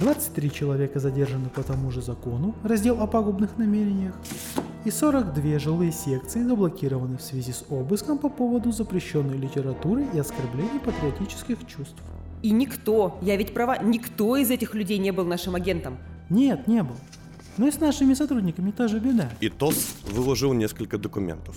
23 0.00 0.52
человека 0.52 1.00
задержаны 1.00 1.48
по 1.48 1.62
тому 1.62 1.90
же 1.90 2.02
закону, 2.02 2.54
раздел 2.62 3.00
о 3.00 3.06
пагубных 3.06 3.56
намерениях, 3.56 4.14
и 4.84 4.90
42 4.90 5.58
жилые 5.58 5.92
секции 5.92 6.42
заблокированы 6.42 7.16
в 7.16 7.22
связи 7.22 7.52
с 7.52 7.64
обыском 7.70 8.18
по 8.18 8.28
поводу 8.28 8.72
запрещенной 8.72 9.38
литературы 9.38 10.06
и 10.12 10.18
оскорблений 10.18 10.80
патриотических 10.80 11.66
чувств. 11.66 12.02
И 12.42 12.50
никто, 12.50 13.18
я 13.22 13.36
ведь 13.36 13.52
права, 13.52 13.78
никто 13.82 14.36
из 14.36 14.50
этих 14.50 14.74
людей 14.74 14.98
не 14.98 15.10
был 15.10 15.24
нашим 15.24 15.54
агентом. 15.54 15.98
Нет, 16.30 16.66
не 16.66 16.82
был. 16.82 16.96
Но 17.58 17.66
и 17.66 17.70
с 17.70 17.80
нашими 17.80 18.14
сотрудниками 18.14 18.70
тоже 18.70 18.98
беда. 18.98 19.28
И 19.40 19.48
ТОС 19.48 19.96
выложил 20.10 20.54
несколько 20.54 20.96
документов. 20.96 21.56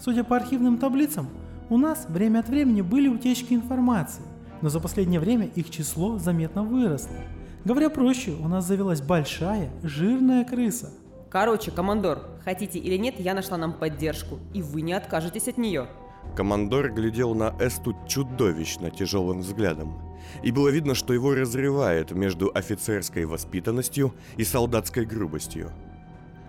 Судя 0.00 0.24
по 0.24 0.36
архивным 0.36 0.78
таблицам, 0.78 1.28
у 1.70 1.76
нас 1.76 2.06
время 2.08 2.40
от 2.40 2.48
времени 2.48 2.80
были 2.80 3.08
утечки 3.08 3.52
информации, 3.52 4.22
но 4.62 4.68
за 4.68 4.80
последнее 4.80 5.20
время 5.20 5.46
их 5.54 5.70
число 5.70 6.18
заметно 6.18 6.62
выросло. 6.62 7.16
Говоря 7.64 7.90
проще, 7.90 8.32
у 8.32 8.48
нас 8.48 8.66
завелась 8.66 9.02
большая, 9.02 9.70
жирная 9.82 10.44
крыса. 10.44 10.90
Короче, 11.30 11.70
командор, 11.70 12.26
хотите 12.42 12.78
или 12.78 12.96
нет, 12.96 13.20
я 13.20 13.34
нашла 13.34 13.58
нам 13.58 13.74
поддержку, 13.74 14.38
и 14.54 14.62
вы 14.62 14.80
не 14.80 14.94
откажетесь 14.94 15.48
от 15.48 15.58
нее. 15.58 15.86
Командор 16.34 16.90
глядел 16.90 17.34
на 17.34 17.54
Эсту 17.60 17.94
чудовищно 18.08 18.90
тяжелым 18.90 19.40
взглядом. 19.40 20.07
И 20.42 20.50
было 20.50 20.68
видно, 20.68 20.94
что 20.94 21.12
его 21.12 21.34
разрывает 21.34 22.12
между 22.12 22.50
офицерской 22.54 23.24
воспитанностью 23.24 24.14
и 24.36 24.44
солдатской 24.44 25.04
грубостью. 25.04 25.70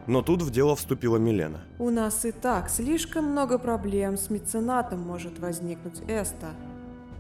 Но 0.08 0.22
тут 0.22 0.42
в 0.42 0.50
дело 0.50 0.76
вступила 0.76 1.18
Милена. 1.18 1.60
У 1.78 1.90
нас 1.90 2.26
и 2.26 2.32
так 2.32 2.70
слишком 2.70 3.26
много 3.26 3.60
проблем 3.60 4.18
с 4.18 4.30
меценатом 4.30 5.00
может 5.02 5.40
возникнуть 5.40 6.02
Эста. 6.08 6.48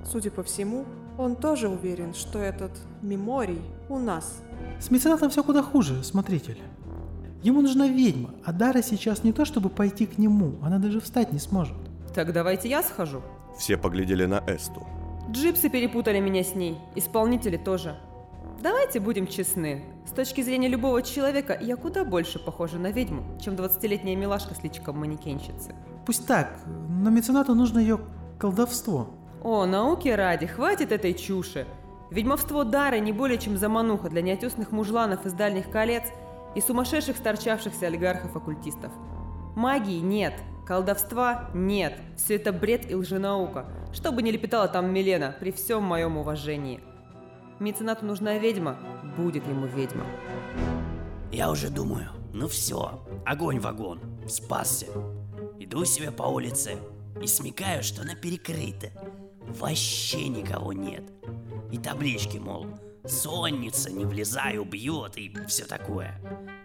Судя 0.04 0.32
по 0.32 0.44
всему, 0.44 0.86
он 1.18 1.36
тоже 1.36 1.68
уверен, 1.68 2.14
что 2.14 2.40
этот 2.40 2.72
меморий 3.02 3.62
у 3.90 4.00
нас. 4.00 4.42
С 4.80 4.90
меценатом 4.90 5.30
все 5.30 5.44
куда 5.44 5.62
хуже, 5.62 6.04
смотритель. 6.04 6.58
Ему 7.44 7.62
нужна 7.62 7.88
ведьма, 7.88 8.32
а 8.44 8.52
Дара 8.52 8.82
сейчас 8.82 9.24
не 9.24 9.34
то 9.34 9.46
чтобы 9.46 9.70
пойти 9.70 10.06
к 10.06 10.18
нему, 10.18 10.56
она 10.62 10.78
даже 10.78 11.00
встать 11.00 11.32
не 11.32 11.40
сможет. 11.40 11.78
Так 12.14 12.34
давайте 12.34 12.70
я 12.70 12.82
схожу. 12.82 13.22
Все 13.58 13.78
поглядели 13.78 14.26
на 14.26 14.44
Эсту. 14.48 14.86
Джипсы 15.32 15.70
перепутали 15.70 16.20
меня 16.20 16.44
с 16.44 16.56
ней, 16.56 16.80
исполнители 16.96 17.58
тоже. 17.58 17.96
Давайте 18.64 19.00
будем 19.00 19.28
честны. 19.28 19.86
С 20.08 20.12
точки 20.12 20.42
зрения 20.42 20.68
любого 20.68 21.04
человека, 21.04 21.56
я 21.62 21.76
куда 21.76 22.04
больше 22.04 22.40
похожа 22.40 22.80
на 22.80 22.92
ведьму, 22.92 23.24
чем 23.40 23.54
20-летняя 23.54 24.16
милашка 24.16 24.56
с 24.56 24.64
личиком 24.64 25.00
манекенщицы. 25.00 25.76
Пусть 26.08 26.26
так, 26.26 26.60
но 26.66 27.12
меценату 27.12 27.54
нужно 27.54 27.78
ее 27.78 28.00
колдовство. 28.40 29.12
О, 29.44 29.68
науки 29.68 30.08
ради, 30.08 30.48
хватит 30.48 30.92
этой 30.92 31.14
чуши. 31.14 31.68
Ведьмовство 32.10 32.64
дара 32.64 32.98
не 32.98 33.12
более 33.12 33.38
чем 33.38 33.56
замануха 33.56 34.10
для 34.10 34.24
неотесных 34.24 34.72
мужланов 34.72 35.28
из 35.28 35.34
дальних 35.34 35.70
колец 35.70 36.06
и 36.56 36.62
сумасшедших 36.62 37.16
сторчавшихся 37.16 37.86
олигархов-оккультистов. 37.86 38.92
Магии 39.56 40.00
нет, 40.00 40.34
колдовства 40.70 41.50
нет, 41.56 42.00
все 42.16 42.36
это 42.36 42.54
бред 42.54 42.92
и 42.92 42.94
лженаука, 42.94 43.66
что 43.92 44.12
бы 44.12 44.22
ни 44.22 44.30
лепетала 44.30 44.68
там 44.68 44.94
Милена, 44.94 45.36
при 45.40 45.52
всем 45.52 45.82
моем 45.84 46.16
уважении. 46.18 46.80
Меценату 47.60 48.06
нужна 48.06 48.38
ведьма, 48.38 48.78
будет 49.18 49.48
ему 49.48 49.66
ведьма. 49.66 50.06
Я 51.32 51.50
уже 51.50 51.72
думаю, 51.72 52.10
ну 52.34 52.48
все, 52.48 53.04
огонь 53.26 53.60
в 53.60 53.66
огонь, 53.66 54.00
спасся. 54.28 54.86
Иду 55.58 55.86
себе 55.86 56.12
по 56.12 56.24
улице 56.24 56.78
и 57.20 57.26
смекаю, 57.26 57.82
что 57.82 58.04
она 58.04 58.14
перекрыта. 58.14 58.92
Вообще 59.48 60.28
никого 60.28 60.72
нет. 60.72 61.04
И 61.72 61.80
таблички, 61.80 62.38
мол, 62.38 62.68
сонница, 63.08 63.92
не 63.92 64.06
влезай, 64.06 64.60
убьет 64.60 65.18
и 65.18 65.36
все 65.48 65.66
такое. 65.66 66.14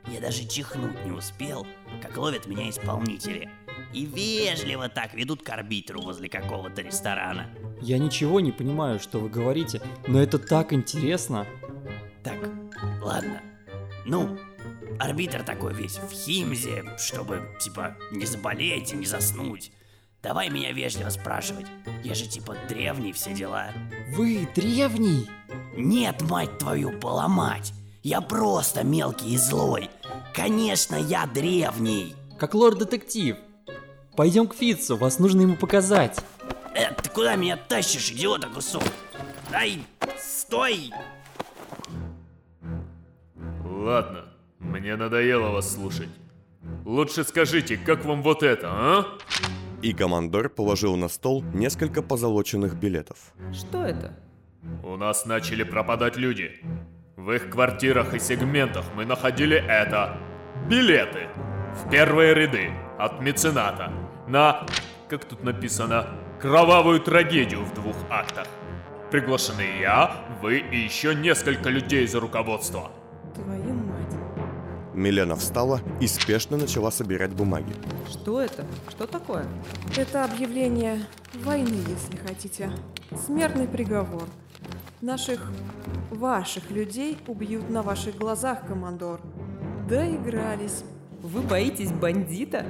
Я 0.09 0.21
даже 0.21 0.47
чихнуть 0.47 1.07
не 1.07 1.13
успел, 1.13 1.67
как 2.03 2.19
ловят 2.19 2.47
меня 2.47 2.69
исполнители. 2.69 3.49
И 3.95 4.07
вежливо 4.07 4.89
так 4.89 5.15
ведут 5.15 5.43
к 5.43 5.51
арбитру 5.51 6.03
возле 6.03 6.29
какого-то 6.29 6.83
ресторана. 6.83 7.47
Я 7.81 7.99
ничего 7.99 8.41
не 8.41 8.51
понимаю, 8.51 8.99
что 8.99 9.21
вы 9.21 9.29
говорите, 9.29 9.81
но 10.09 10.21
это 10.21 10.39
так 10.39 10.73
интересно. 10.73 11.47
Так, 12.25 12.39
ладно. 13.01 13.41
Ну, 14.05 14.37
арбитр 14.99 15.45
такой 15.45 15.75
весь 15.75 15.99
в 15.99 16.11
химзе, 16.11 16.85
чтобы, 16.99 17.57
типа, 17.61 17.97
не 18.11 18.27
заболеть 18.27 18.93
и 18.93 18.97
не 18.97 19.07
заснуть. 19.07 19.71
Давай 20.23 20.49
меня 20.49 20.73
вежливо 20.73 21.11
спрашивать. 21.11 21.67
Я 22.03 22.15
же, 22.15 22.27
типа, 22.27 22.57
древний, 22.69 23.13
все 23.13 23.33
дела. 23.33 23.69
Вы 24.17 24.49
древний? 24.55 25.29
Нет, 25.77 26.23
мать 26.23 26.59
твою, 26.59 26.99
поломать. 26.99 27.73
Я 28.03 28.21
просто 28.21 28.83
мелкий 28.83 29.35
и 29.35 29.37
злой. 29.37 29.89
Конечно, 30.35 30.97
я 30.97 31.27
древний. 31.27 32.15
Как 32.39 32.55
лорд-детектив. 32.55 33.37
Пойдем 34.17 34.47
к 34.47 34.55
Фитцу, 34.55 34.97
вас 34.97 35.19
нужно 35.19 35.43
ему 35.43 35.57
показать. 35.57 36.21
Э, 36.75 36.93
ты 36.95 37.11
куда 37.11 37.35
меня 37.37 37.57
тащишь, 37.57 38.11
идиота 38.11 38.49
кусок? 38.49 38.83
Ай, 39.53 39.85
стой! 40.19 40.93
Ладно, 43.65 44.25
мне 44.61 44.97
надоело 44.97 45.51
вас 45.51 45.75
слушать. 45.75 46.09
Лучше 46.85 47.25
скажите, 47.25 47.77
как 47.77 48.05
вам 48.05 48.23
вот 48.23 48.43
это, 48.43 48.69
а? 48.71 49.05
И 49.83 49.93
командор 49.93 50.49
положил 50.49 50.97
на 50.97 51.09
стол 51.09 51.43
несколько 51.53 52.01
позолоченных 52.01 52.75
билетов. 52.77 53.35
Что 53.53 53.85
это? 53.85 54.17
У 54.83 54.97
нас 54.97 55.27
начали 55.27 55.63
пропадать 55.63 56.17
люди. 56.17 56.61
В 57.17 57.33
их 57.33 57.51
квартирах 57.51 58.15
и 58.15 58.19
сегментах 58.19 58.85
мы 58.95 59.05
находили 59.05 59.57
это. 59.57 60.19
Билеты. 60.69 61.29
В 61.75 61.91
первые 61.91 62.35
ряды. 62.35 62.71
От 62.99 63.21
мецената. 63.21 63.93
На, 64.27 64.67
как 65.09 65.27
тут 65.27 65.45
написано, 65.45 66.07
кровавую 66.41 67.01
трагедию 67.01 67.63
в 67.65 67.75
двух 67.75 67.97
актах. 68.09 68.47
Приглашены 69.11 69.81
я, 69.81 70.25
вы 70.41 70.59
и 70.59 70.77
еще 70.77 71.15
несколько 71.15 71.69
людей 71.69 72.07
за 72.07 72.21
руководство. 72.21 72.91
Твою 73.35 73.75
мать. 73.75 74.15
Милена 74.95 75.35
встала 75.37 75.81
и 76.01 76.07
спешно 76.07 76.57
начала 76.57 76.91
собирать 76.91 77.33
бумаги. 77.33 77.75
Что 78.09 78.41
это? 78.41 78.65
Что 78.89 79.07
такое? 79.07 79.45
Это 79.97 80.25
объявление 80.25 81.01
войны, 81.35 81.77
если 81.89 82.17
хотите. 82.17 82.71
Смертный 83.27 83.69
приговор. 83.69 84.25
Наших, 85.03 85.53
ваших 86.11 86.71
людей 86.71 87.19
убьют 87.27 87.69
на 87.69 87.83
ваших 87.83 88.17
глазах, 88.17 88.67
командор. 88.67 89.21
Доигрались. 89.87 90.83
Вы 91.21 91.43
боитесь 91.43 91.93
бандита? 91.93 92.65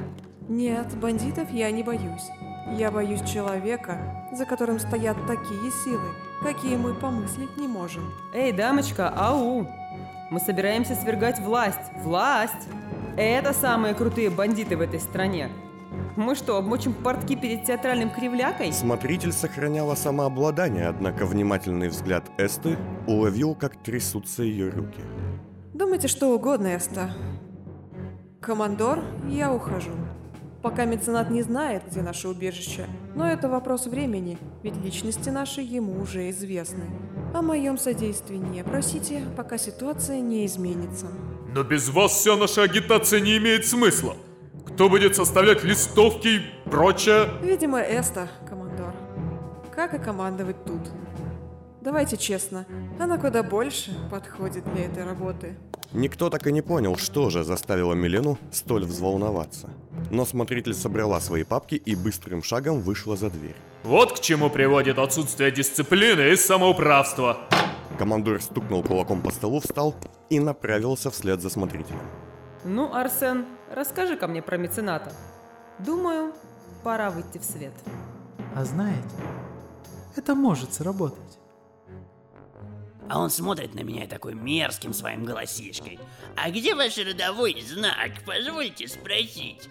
Нет, 0.49 0.95
бандитов 0.99 1.51
я 1.51 1.71
не 1.71 1.83
боюсь. 1.83 2.29
Я 2.77 2.91
боюсь 2.91 3.23
человека, 3.23 4.29
за 4.33 4.45
которым 4.45 4.79
стоят 4.79 5.17
такие 5.27 5.71
силы, 5.85 6.09
какие 6.43 6.77
мы 6.77 6.95
помыслить 6.95 7.57
не 7.57 7.67
можем. 7.67 8.13
Эй, 8.35 8.53
дамочка, 8.53 9.13
ау! 9.17 9.67
Мы 10.31 10.41
собираемся 10.41 10.95
свергать 10.95 11.39
власть. 11.41 11.93
Власть! 12.03 12.69
Это 13.17 13.53
самые 13.53 13.95
крутые 13.95 14.29
бандиты 14.29 14.77
в 14.77 14.81
этой 14.81 15.01
стране. 15.01 15.51
Мы 16.17 16.35
что, 16.35 16.57
обмочим 16.57 16.93
портки 16.93 17.37
перед 17.37 17.65
театральным 17.65 18.11
кривлякой? 18.11 18.73
Смотритель 18.73 19.33
сохраняла 19.33 19.95
самообладание, 19.95 20.89
однако 20.89 21.25
внимательный 21.25 21.89
взгляд 21.89 22.25
Эсты 22.39 22.77
уловил, 23.07 23.55
как 23.55 23.77
трясутся 23.77 24.43
ее 24.43 24.71
руки. 24.71 25.01
Думайте 25.73 26.09
что 26.09 26.35
угодно, 26.35 26.69
Эста. 26.69 27.15
Командор, 28.41 29.03
я 29.29 29.53
ухожу. 29.53 29.93
Пока 30.65 30.87
меценат 30.87 31.29
не 31.29 31.43
знает, 31.43 31.83
где 31.91 32.01
наше 32.01 32.27
убежище, 32.27 32.87
но 33.15 33.31
это 33.31 33.51
вопрос 33.51 33.85
времени, 33.85 34.39
ведь 34.63 34.75
личности 34.83 35.29
наши 35.29 35.61
ему 35.61 36.01
уже 36.01 36.31
известны. 36.31 36.85
О 37.35 37.43
моем 37.43 37.77
содействии 37.77 38.37
не 38.37 38.65
просите, 38.65 39.25
пока 39.37 39.59
ситуация 39.59 40.21
не 40.21 40.47
изменится. 40.47 41.09
Но 41.55 41.65
без 41.65 41.91
вас 41.91 42.13
вся 42.13 42.37
наша 42.37 42.63
агитация 42.63 43.21
не 43.21 43.37
имеет 43.37 43.67
смысла. 43.67 44.17
Кто 44.67 44.89
будет 44.89 45.15
составлять 45.15 45.63
листовки 45.65 46.29
и 46.29 46.71
прочее? 46.71 47.29
Видимо, 47.43 47.81
Эста, 47.83 48.31
командор. 48.49 48.95
Как 49.71 49.93
и 49.93 49.99
командовать 49.99 50.65
тут. 50.65 50.81
Давайте 51.83 52.17
честно, 52.17 52.65
она 52.99 53.19
куда 53.19 53.43
больше 53.43 53.91
подходит 54.11 54.65
для 54.73 54.87
этой 54.87 55.05
работы. 55.05 55.59
Никто 55.95 56.29
так 56.29 56.47
и 56.49 56.53
не 56.53 56.61
понял, 56.61 56.97
что 56.97 57.31
же 57.31 57.45
заставило 57.45 57.95
Милену 57.95 58.37
столь 58.51 58.85
взволноваться. 58.85 59.71
Но 60.11 60.25
смотритель 60.25 60.75
собрала 60.75 61.21
свои 61.21 61.45
папки 61.45 61.77
и 61.77 61.95
быстрым 61.95 62.43
шагом 62.43 62.81
вышла 62.81 63.17
за 63.17 63.31
дверь. 63.31 63.55
Вот 63.85 64.19
к 64.19 64.21
чему 64.21 64.51
приводит 64.51 64.99
отсутствие 64.99 65.53
дисциплины 65.53 66.33
и 66.33 66.37
самоуправства. 66.37 67.39
Командор 67.97 68.43
стукнул 68.43 68.83
кулаком 68.83 69.23
по 69.23 69.31
столу, 69.31 69.61
встал 69.61 69.95
и 70.31 70.41
направился 70.41 71.13
вслед 71.13 71.41
за 71.41 71.49
смотрителем. 71.49 72.01
Ну, 72.65 72.93
Арсен, 72.93 73.45
расскажи 73.71 74.17
ко 74.17 74.27
мне 74.27 74.43
про 74.43 74.57
мецената. 74.57 75.13
Думаю, 75.79 76.33
пора 76.83 77.11
выйти 77.11 77.39
в 77.39 77.45
свет. 77.45 77.75
А 78.57 78.65
знаете, 78.65 79.15
это 80.17 80.35
может 80.35 80.73
сработать. 80.73 81.39
А 83.09 83.21
он 83.21 83.31
смотрит 83.31 83.75
на 83.75 83.81
меня 83.81 84.07
такой 84.07 84.35
мерзким 84.35 84.93
своим 84.93 85.25
голосишкой. 85.25 85.99
А 86.37 86.51
где 86.51 86.75
ваш 86.75 86.97
родовой 86.97 87.61
знак? 87.61 88.11
Позвольте 88.25 88.89
спросить. 88.89 89.69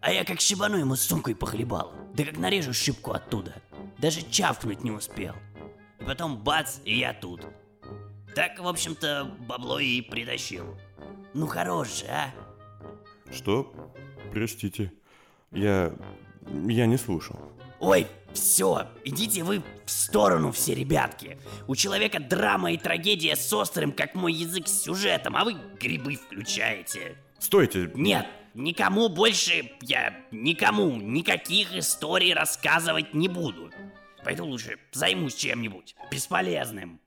А 0.00 0.12
я 0.12 0.24
как 0.24 0.40
шибану 0.40 0.76
ему 0.76 0.94
сумкой 0.94 1.34
похлебал. 1.34 1.92
Да 2.14 2.24
как 2.24 2.38
нарежу 2.38 2.72
шибку 2.72 3.12
оттуда. 3.12 3.54
Даже 3.98 4.22
чавкнуть 4.30 4.84
не 4.84 4.90
успел. 4.90 5.34
И 6.00 6.04
потом 6.04 6.38
бац, 6.38 6.78
и 6.84 6.98
я 6.98 7.12
тут. 7.12 7.42
Так, 8.34 8.60
в 8.60 8.68
общем-то, 8.68 9.36
бабло 9.48 9.80
и 9.80 10.00
притащил. 10.02 10.76
Ну 11.34 11.46
хорош 11.46 12.00
же, 12.00 12.06
а? 12.06 12.32
Что? 13.32 13.72
Простите. 14.32 14.92
Я... 15.50 15.94
я 16.68 16.86
не 16.86 16.98
слушал. 16.98 17.36
Ой, 17.80 18.06
все, 18.32 18.88
идите 19.04 19.42
вы 19.42 19.62
в 19.84 19.90
сторону 19.90 20.52
все, 20.52 20.74
ребятки. 20.74 21.38
У 21.66 21.76
человека 21.76 22.20
драма 22.20 22.72
и 22.72 22.78
трагедия 22.78 23.36
с 23.36 23.52
острым, 23.52 23.92
как 23.92 24.14
мой 24.14 24.32
язык, 24.32 24.68
сюжетом, 24.68 25.36
а 25.36 25.44
вы 25.44 25.56
грибы 25.78 26.16
включаете. 26.16 27.16
Стойте! 27.38 27.90
Нет, 27.94 28.26
никому 28.54 29.08
больше, 29.08 29.72
я 29.82 30.16
никому 30.30 30.96
никаких 30.96 31.74
историй 31.74 32.32
рассказывать 32.32 33.14
не 33.14 33.28
буду. 33.28 33.70
Пойду 34.24 34.46
лучше 34.46 34.78
займусь 34.92 35.34
чем-нибудь 35.34 35.94
бесполезным. 36.10 37.00